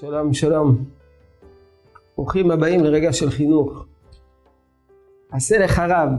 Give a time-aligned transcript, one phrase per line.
[0.00, 0.90] שלום, שלום.
[2.16, 3.86] ברוכים הבאים לרגע של חינוך.
[5.32, 6.10] עשה לך רב,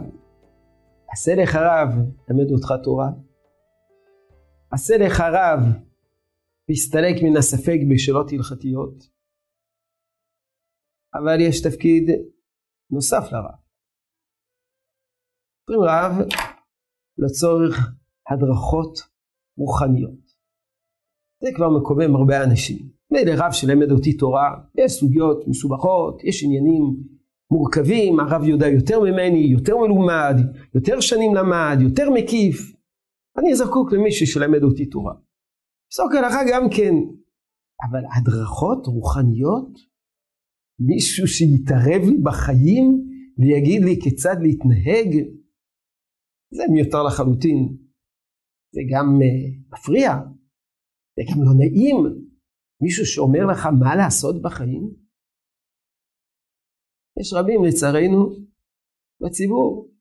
[1.11, 1.89] עשה לך רב,
[2.29, 3.09] למד אותך תורה.
[4.71, 5.59] עשה לך רב,
[6.69, 8.97] והסתלק מן הספק בשאלות הלכתיות.
[11.13, 12.03] אבל יש תפקיד
[12.91, 13.59] נוסף לרב.
[15.69, 16.27] אומרים רב
[17.17, 17.75] לצורך
[18.29, 18.99] הדרכות
[19.57, 20.30] רוחניות.
[21.41, 22.77] זה כבר מקומם הרבה אנשים.
[23.11, 26.83] מילא רב שלמד אותי תורה, יש סוגיות מסובכות, יש עניינים
[27.51, 30.35] מורכבים, הרב יודע יותר ממני, יותר מלומד,
[30.75, 32.75] יותר שנים למד, יותר מקיף.
[33.37, 35.13] אני זקוק למישהו שלמד אותי תורה.
[35.91, 36.93] פסוק הלכה גם כן,
[37.89, 39.79] אבל הדרכות רוחניות,
[40.79, 45.09] מישהו שיתערב לי בחיים ויגיד לי כיצד להתנהג,
[46.53, 47.77] זה מיותר לחלוטין.
[48.73, 50.13] זה גם uh, מפריע,
[51.15, 51.97] זה גם לא נעים.
[52.81, 54.83] מישהו שאומר לך מה לעשות בחיים?
[57.19, 58.19] יש רבים לצערנו
[59.21, 59.91] בציבור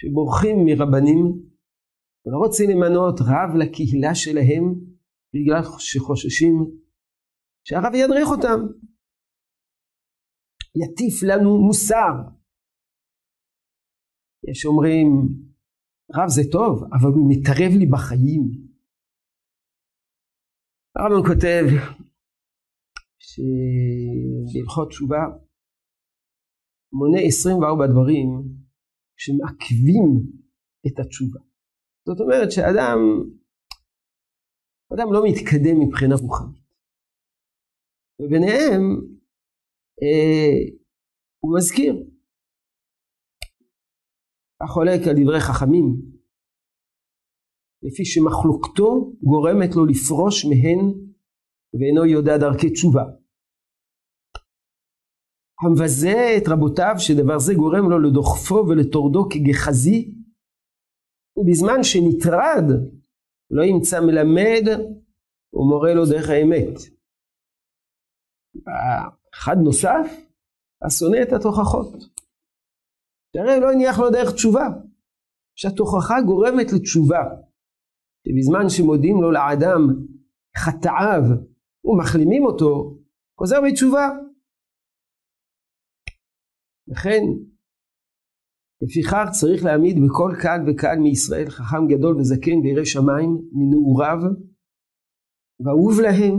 [0.00, 1.52] שבורחים מרבנים
[2.26, 4.64] ולא רוצים למנות רב לקהילה שלהם
[5.34, 6.54] בגלל שחוששים
[7.64, 8.60] שהרב ידריך אותם,
[10.82, 12.14] יטיף לנו מוסר.
[14.50, 15.08] יש אומרים,
[16.16, 18.71] רב זה טוב, אבל הוא מתערב לי בחיים.
[20.96, 21.64] הרמב"ם כותב
[23.18, 25.22] שבהלכות תשובה
[26.92, 28.28] מונה 24 דברים
[29.16, 30.08] שמעכבים
[30.86, 31.40] את התשובה.
[32.06, 32.98] זאת אומרת שאדם
[34.94, 36.62] אדם לא מתקדם מבחינה רוחנית.
[38.20, 38.82] וביניהם
[40.02, 40.54] אה,
[41.38, 41.94] הוא מזכיר
[44.60, 45.86] החולק על דברי חכמים
[47.82, 50.80] לפי שמחלוקתו גורמת לו לפרוש מהן
[51.74, 53.04] ואינו יודע דרכי תשובה.
[55.62, 60.14] המבזה את רבותיו שדבר זה גורם לו לדוחפו ולטורדו כגחזי
[61.36, 62.64] ובזמן שנטרד
[63.50, 64.64] לא ימצא מלמד
[65.54, 66.76] ומורה לו דרך האמת.
[69.34, 70.06] אחד נוסף,
[70.86, 71.92] השונא את התוכחות.
[73.32, 74.66] שהרי לא הניח לו דרך תשובה,
[75.54, 77.51] שהתוכחה גורמת לתשובה.
[78.24, 79.80] שבזמן שמודים לו לאדם
[80.56, 81.22] חטאיו
[81.84, 82.98] ומחלימים אותו,
[83.38, 84.08] חוזר בתשובה.
[86.88, 87.22] לכן,
[88.82, 94.18] לפיכך צריך להעמיד בכל קהל וקהל מישראל חכם גדול וזקן וירא שמיים מנעוריו
[95.60, 96.36] ואהוב להם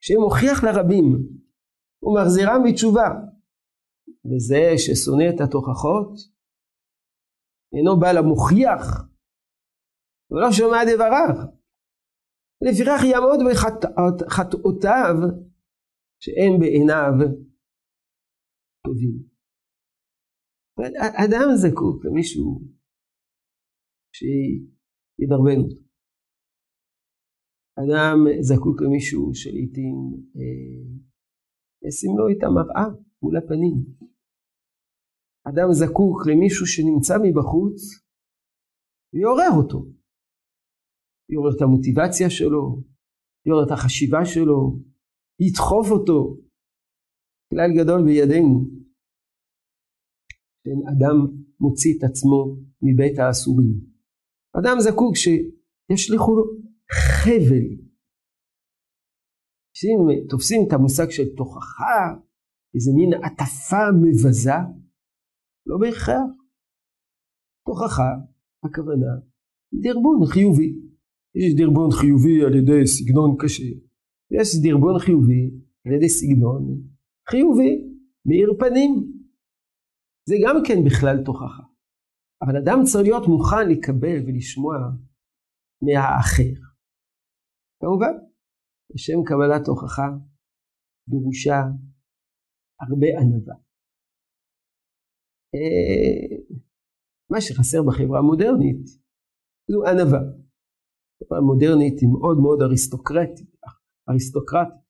[0.00, 1.06] שמוכיח לרבים
[2.02, 3.08] ומחזירם בתשובה
[4.28, 6.12] וזה ששונא את התוכחות
[7.74, 9.09] אינו בא למוכיח
[10.30, 11.34] ולא שומע דבריו.
[12.64, 15.14] לפיכך יעמוד בחטאותיו
[16.22, 17.12] שאין בעיניו
[18.84, 19.30] טובים.
[21.24, 22.60] אדם זקוק למישהו
[24.16, 25.80] שידרבן אותו.
[27.80, 29.96] אדם זקוק למישהו שלעיתים
[30.36, 30.80] אה,
[31.86, 32.86] ישים לו את המראה
[33.22, 33.76] מול הפנים.
[35.48, 37.78] אדם זקוק למישהו שנמצא מבחוץ
[39.12, 39.99] ויעורר אותו.
[41.30, 42.82] יעורר את המוטיבציה שלו,
[43.46, 44.78] יעורר את החשיבה שלו,
[45.40, 46.36] ידחוף אותו.
[47.50, 48.64] כלל גדול בידינו.
[50.64, 51.16] כן, אדם
[51.60, 53.72] מוציא את עצמו מבית האסורים.
[54.58, 56.44] אדם זקוק שישליכו לו
[56.92, 57.66] חבל.
[59.72, 61.98] כשאם תופסים את המושג של תוכחה,
[62.74, 64.58] איזה מין עטפה מבזה,
[65.66, 66.30] לא בהכרח.
[67.66, 68.10] תוכחה,
[68.64, 69.12] הכוונה,
[69.74, 70.89] דרבון חיובי.
[71.34, 73.70] יש דרבון חיובי על ידי סגנון קשה,
[74.36, 75.44] יש דרבון חיובי
[75.86, 76.62] על ידי סגנון
[77.30, 77.72] חיובי,
[78.26, 78.92] מאיר פנים.
[80.28, 81.70] זה גם כן בכלל תוכחה.
[82.42, 84.74] אבל אדם צריך להיות מוכן לקבל ולשמוע
[85.82, 86.54] מהאחר.
[87.80, 88.14] כמובן,
[88.94, 90.08] בשם קבלת הוכחה
[91.08, 91.60] דרושה
[92.80, 93.54] הרבה ענווה.
[95.54, 96.36] אה,
[97.30, 98.86] מה שחסר בחברה המודרנית
[99.70, 100.22] זו ענווה.
[101.42, 103.50] מודרנית היא מאוד מאוד אריסטוקרטית,
[104.08, 104.80] אריסטוקרטית,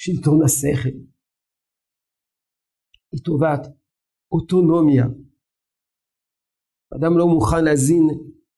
[0.00, 0.96] שלטון השכל,
[3.12, 3.60] היא טובת
[4.32, 5.06] אוטונומיה.
[6.96, 8.06] אדם לא מוכן להזין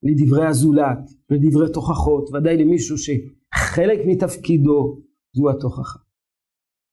[0.02, 5.02] לדברי הזולת ולדברי תוכחות, ודאי למישהו שחלק מתפקידו
[5.36, 5.98] זו התוכחה.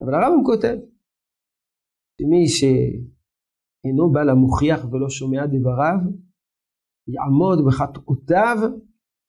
[0.01, 0.77] אבל הרמב"ם כותב
[2.21, 5.99] שמי שאינו בא למוכיח ולא שומע דבריו,
[7.07, 8.57] יעמוד בחטאותיו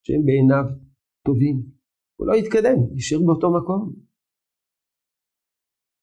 [0.07, 0.65] שהם בעיניו
[1.27, 1.57] טובים.
[2.17, 3.93] הוא לא יתקדם, יישאר באותו מקום.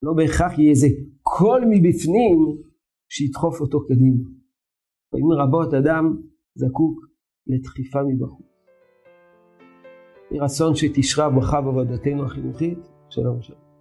[0.04, 0.88] לא בהכרח יהיה איזה
[1.22, 2.38] קול מבפנים
[3.10, 4.24] שידחוף אותו קדימה.
[5.12, 6.06] פעמים רבות אדם
[6.56, 7.06] זקוק
[7.48, 8.46] לדחיפה מבחוץ.
[10.32, 12.80] יהי רצון שתשרה ברכה בעבודתנו החינוכית.
[13.10, 13.73] שלום שלום.